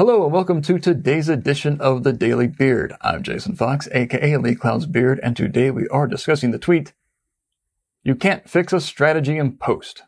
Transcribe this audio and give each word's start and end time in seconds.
Hello 0.00 0.24
and 0.24 0.32
welcome 0.32 0.62
to 0.62 0.78
today's 0.78 1.28
edition 1.28 1.78
of 1.78 2.04
the 2.04 2.12
Daily 2.14 2.46
Beard. 2.46 2.94
I'm 3.02 3.22
Jason 3.22 3.54
Fox, 3.54 3.86
aka 3.92 4.38
Lee 4.38 4.54
Cloud's 4.54 4.86
Beard, 4.86 5.20
and 5.22 5.36
today 5.36 5.70
we 5.70 5.86
are 5.88 6.06
discussing 6.06 6.52
the 6.52 6.58
tweet, 6.58 6.94
You 8.02 8.14
can't 8.14 8.48
fix 8.48 8.72
a 8.72 8.80
strategy 8.80 9.36
in 9.36 9.58
post. 9.58 10.04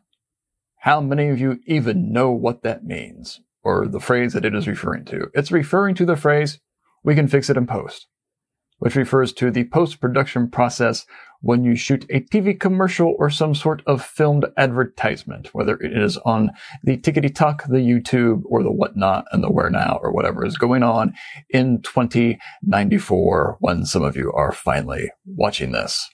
How 0.76 1.02
many 1.02 1.28
of 1.28 1.38
you 1.38 1.60
even 1.66 2.10
know 2.10 2.30
what 2.30 2.62
that 2.62 2.86
means? 2.86 3.42
Or 3.62 3.86
the 3.86 4.00
phrase 4.00 4.32
that 4.32 4.46
it 4.46 4.54
is 4.54 4.66
referring 4.66 5.04
to? 5.04 5.30
It's 5.34 5.52
referring 5.52 5.94
to 5.96 6.06
the 6.06 6.16
phrase, 6.16 6.58
we 7.04 7.14
can 7.14 7.28
fix 7.28 7.50
it 7.50 7.58
in 7.58 7.66
post 7.66 8.06
which 8.82 8.96
refers 8.96 9.32
to 9.32 9.48
the 9.48 9.62
post-production 9.66 10.50
process 10.50 11.06
when 11.40 11.62
you 11.62 11.76
shoot 11.76 12.04
a 12.10 12.18
TV 12.18 12.58
commercial 12.58 13.14
or 13.16 13.30
some 13.30 13.54
sort 13.54 13.80
of 13.86 14.04
filmed 14.04 14.44
advertisement, 14.56 15.54
whether 15.54 15.76
it 15.76 15.96
is 15.96 16.16
on 16.24 16.50
the 16.82 16.98
tickety 16.98 17.32
talk, 17.32 17.62
the 17.68 17.78
YouTube, 17.78 18.42
or 18.46 18.64
the 18.64 18.72
whatnot, 18.72 19.24
and 19.30 19.40
the 19.40 19.52
where 19.52 19.70
now, 19.70 20.00
or 20.02 20.12
whatever 20.12 20.44
is 20.44 20.58
going 20.58 20.82
on 20.82 21.14
in 21.48 21.80
2094 21.82 23.58
when 23.60 23.86
some 23.86 24.02
of 24.02 24.16
you 24.16 24.32
are 24.32 24.50
finally 24.50 25.12
watching 25.26 25.70
this. 25.70 26.10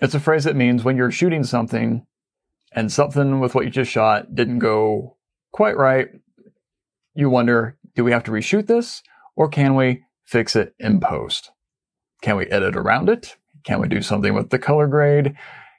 It's 0.00 0.14
a 0.14 0.20
phrase 0.20 0.44
that 0.44 0.56
means 0.56 0.84
when 0.84 0.96
you're 0.96 1.10
shooting 1.10 1.44
something 1.44 2.06
and 2.74 2.90
something 2.90 3.40
with 3.40 3.54
what 3.54 3.66
you 3.66 3.70
just 3.70 3.90
shot 3.90 4.34
didn't 4.34 4.60
go 4.60 5.18
quite 5.52 5.76
right, 5.76 6.08
you 7.14 7.28
wonder, 7.28 7.76
do 7.94 8.04
we 8.04 8.12
have 8.12 8.24
to 8.24 8.30
reshoot 8.30 8.66
this? 8.66 9.02
Or 9.36 9.48
can 9.48 9.74
we 9.74 10.04
fix 10.24 10.56
it 10.56 10.74
in 10.78 11.00
post? 11.00 11.50
Can 12.22 12.36
we 12.36 12.46
edit 12.46 12.76
around 12.76 13.08
it? 13.08 13.36
Can 13.64 13.80
we 13.80 13.88
do 13.88 14.02
something 14.02 14.34
with 14.34 14.50
the 14.50 14.58
color 14.58 14.86
grade? 14.86 15.34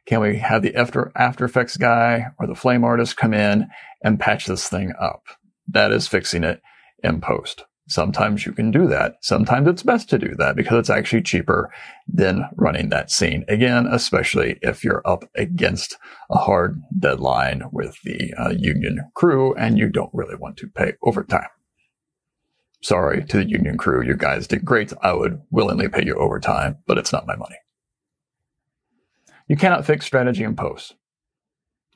Can 0.05 0.19
we 0.19 0.37
have 0.37 0.61
the 0.61 0.75
After, 0.75 1.11
After 1.15 1.45
Effects 1.45 1.77
guy 1.77 2.27
or 2.39 2.47
the 2.47 2.55
flame 2.55 2.83
artist 2.83 3.17
come 3.17 3.33
in 3.33 3.67
and 4.03 4.19
patch 4.19 4.45
this 4.45 4.67
thing 4.67 4.91
up? 4.99 5.23
That 5.67 5.91
is 5.91 6.07
fixing 6.07 6.43
it 6.43 6.61
in 7.03 7.21
post. 7.21 7.65
Sometimes 7.87 8.45
you 8.45 8.53
can 8.53 8.71
do 8.71 8.87
that. 8.87 9.15
Sometimes 9.21 9.67
it's 9.67 9.83
best 9.83 10.09
to 10.09 10.17
do 10.17 10.35
that 10.37 10.55
because 10.55 10.79
it's 10.79 10.89
actually 10.89 11.21
cheaper 11.21 11.69
than 12.07 12.45
running 12.55 12.89
that 12.89 13.11
scene. 13.11 13.43
Again, 13.49 13.87
especially 13.87 14.57
if 14.61 14.83
you're 14.83 15.01
up 15.05 15.25
against 15.35 15.97
a 16.29 16.37
hard 16.37 16.81
deadline 16.97 17.63
with 17.71 17.97
the 18.03 18.33
uh, 18.37 18.49
union 18.51 19.09
crew 19.15 19.53
and 19.55 19.77
you 19.77 19.89
don't 19.89 20.13
really 20.13 20.35
want 20.35 20.57
to 20.57 20.67
pay 20.67 20.93
overtime 21.03 21.49
sorry 22.83 23.23
to 23.25 23.37
the 23.37 23.49
union 23.49 23.77
crew. 23.77 24.03
You 24.03 24.15
guys 24.15 24.45
did 24.47 24.65
great. 24.65 24.93
I 25.01 25.13
would 25.13 25.41
willingly 25.49 25.87
pay 25.87 26.05
you 26.05 26.15
overtime, 26.15 26.77
but 26.85 26.97
it's 26.97 27.13
not 27.13 27.25
my 27.25 27.35
money. 27.35 27.55
You 29.47 29.55
cannot 29.55 29.85
fix 29.85 30.05
strategy 30.05 30.43
in 30.43 30.55
post. 30.55 30.95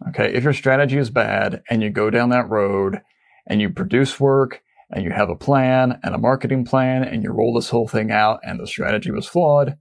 Okay. 0.10 0.34
If 0.34 0.44
your 0.44 0.54
strategy 0.54 0.98
is 0.98 1.10
bad 1.10 1.64
and 1.70 1.82
you 1.82 1.90
go 1.90 2.10
down 2.10 2.30
that 2.30 2.50
road 2.50 3.02
and 3.48 3.62
you 3.62 3.70
produce 3.70 4.20
work 4.20 4.62
and 4.92 5.04
you 5.04 5.12
have 5.12 5.30
a 5.30 5.36
plan 5.36 6.00
and 6.04 6.16
a 6.16 6.20
marketing 6.20 6.66
plan 6.66 7.04
and 7.04 7.24
you 7.24 7.32
roll 7.32 7.54
this 7.54 7.70
whole 7.70 7.88
thing 7.88 8.12
out 8.12 8.40
and 8.44 8.60
the 8.60 8.68
strategy 8.68 9.12
was 9.12 9.28
flawed, 9.28 9.78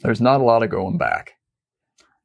there's 0.00 0.20
not 0.20 0.40
a 0.40 0.44
lot 0.44 0.62
of 0.62 0.70
going 0.70 0.98
back. 0.98 1.32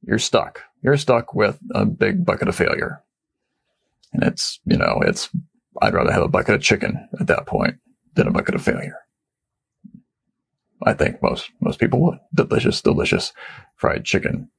You're 0.01 0.19
stuck. 0.19 0.63
You're 0.81 0.97
stuck 0.97 1.33
with 1.33 1.59
a 1.73 1.85
big 1.85 2.25
bucket 2.25 2.47
of 2.47 2.55
failure. 2.55 3.03
And 4.11 4.23
it's, 4.23 4.59
you 4.65 4.77
know, 4.77 4.99
it's 5.05 5.29
I'd 5.81 5.93
rather 5.93 6.11
have 6.11 6.23
a 6.23 6.27
bucket 6.27 6.55
of 6.55 6.61
chicken 6.61 7.07
at 7.19 7.27
that 7.27 7.45
point 7.45 7.75
than 8.15 8.27
a 8.27 8.31
bucket 8.31 8.55
of 8.55 8.61
failure. 8.61 8.97
I 10.83 10.93
think 10.93 11.21
most, 11.21 11.51
most 11.61 11.79
people 11.79 12.01
would. 12.01 12.19
Delicious, 12.33 12.81
delicious 12.81 13.33
fried 13.75 14.05
chicken. 14.05 14.49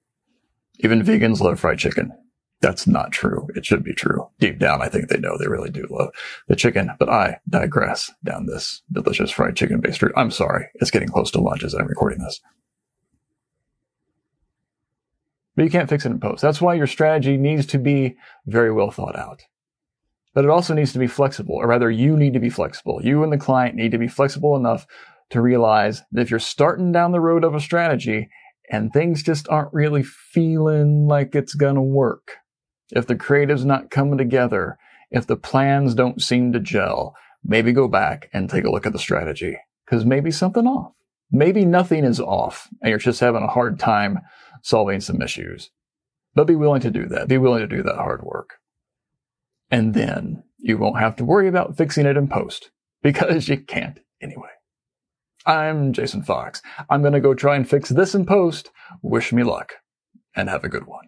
Even 0.80 1.02
vegans 1.02 1.40
love 1.40 1.60
fried 1.60 1.78
chicken. 1.78 2.12
That's 2.60 2.86
not 2.86 3.10
true. 3.10 3.48
It 3.54 3.64
should 3.64 3.82
be 3.82 3.94
true. 3.94 4.28
Deep 4.38 4.58
down, 4.58 4.82
I 4.82 4.88
think 4.88 5.08
they 5.08 5.18
know 5.18 5.38
they 5.38 5.48
really 5.48 5.70
do 5.70 5.86
love 5.90 6.10
the 6.46 6.56
chicken, 6.56 6.90
but 6.98 7.08
I 7.08 7.40
digress 7.48 8.10
down 8.22 8.46
this 8.46 8.82
delicious 8.92 9.30
fried 9.30 9.56
chicken 9.56 9.80
based 9.80 10.02
route. 10.02 10.12
I'm 10.14 10.30
sorry. 10.30 10.66
It's 10.74 10.90
getting 10.90 11.08
close 11.08 11.30
to 11.32 11.40
lunch 11.40 11.64
as 11.64 11.74
I'm 11.74 11.86
recording 11.86 12.18
this. 12.18 12.40
But 15.56 15.64
you 15.64 15.70
can't 15.70 15.88
fix 15.88 16.04
it 16.04 16.10
in 16.10 16.20
post. 16.20 16.42
That's 16.42 16.60
why 16.60 16.74
your 16.74 16.86
strategy 16.86 17.36
needs 17.38 17.66
to 17.66 17.78
be 17.78 18.16
very 18.46 18.72
well 18.72 18.90
thought 18.90 19.18
out. 19.18 19.42
But 20.34 20.44
it 20.44 20.50
also 20.50 20.74
needs 20.74 20.92
to 20.92 20.98
be 20.98 21.08
flexible, 21.08 21.56
or 21.56 21.66
rather, 21.66 21.90
you 21.90 22.16
need 22.16 22.34
to 22.34 22.40
be 22.40 22.50
flexible. 22.50 23.00
You 23.02 23.22
and 23.24 23.32
the 23.32 23.38
client 23.38 23.74
need 23.74 23.90
to 23.90 23.98
be 23.98 24.08
flexible 24.08 24.56
enough 24.56 24.86
to 25.30 25.40
realize 25.40 26.02
that 26.12 26.22
if 26.22 26.30
you're 26.30 26.38
starting 26.38 26.92
down 26.92 27.12
the 27.12 27.20
road 27.20 27.44
of 27.44 27.54
a 27.54 27.60
strategy 27.60 28.28
and 28.70 28.92
things 28.92 29.22
just 29.22 29.48
aren't 29.48 29.72
really 29.72 30.02
feeling 30.02 31.06
like 31.06 31.34
it's 31.34 31.54
going 31.54 31.74
to 31.74 31.82
work, 31.82 32.36
if 32.90 33.06
the 33.06 33.16
creative's 33.16 33.64
not 33.64 33.90
coming 33.90 34.18
together, 34.18 34.78
if 35.10 35.26
the 35.26 35.36
plans 35.36 35.94
don't 35.94 36.22
seem 36.22 36.52
to 36.52 36.60
gel, 36.60 37.16
maybe 37.44 37.72
go 37.72 37.88
back 37.88 38.28
and 38.32 38.48
take 38.48 38.64
a 38.64 38.70
look 38.70 38.86
at 38.86 38.92
the 38.92 38.98
strategy 38.98 39.56
because 39.84 40.04
maybe 40.04 40.30
something 40.30 40.66
off. 40.66 40.92
Maybe 41.32 41.64
nothing 41.64 42.04
is 42.04 42.20
off 42.20 42.68
and 42.82 42.90
you're 42.90 42.98
just 42.98 43.20
having 43.20 43.42
a 43.42 43.48
hard 43.48 43.78
time 43.78 44.20
solving 44.62 45.00
some 45.00 45.22
issues. 45.22 45.70
But 46.34 46.46
be 46.46 46.54
willing 46.54 46.80
to 46.82 46.90
do 46.90 47.06
that. 47.06 47.28
Be 47.28 47.38
willing 47.38 47.60
to 47.60 47.66
do 47.66 47.82
that 47.82 47.96
hard 47.96 48.22
work. 48.22 48.59
And 49.70 49.94
then 49.94 50.42
you 50.58 50.78
won't 50.78 50.98
have 50.98 51.16
to 51.16 51.24
worry 51.24 51.48
about 51.48 51.76
fixing 51.76 52.06
it 52.06 52.16
in 52.16 52.28
post 52.28 52.70
because 53.02 53.48
you 53.48 53.58
can't 53.58 54.00
anyway. 54.20 54.48
I'm 55.46 55.92
Jason 55.92 56.22
Fox. 56.22 56.60
I'm 56.90 57.00
going 57.00 57.14
to 57.14 57.20
go 57.20 57.34
try 57.34 57.56
and 57.56 57.68
fix 57.68 57.88
this 57.88 58.14
in 58.14 58.26
post. 58.26 58.70
Wish 59.02 59.32
me 59.32 59.42
luck 59.42 59.74
and 60.34 60.48
have 60.48 60.64
a 60.64 60.68
good 60.68 60.86
one. 60.86 61.06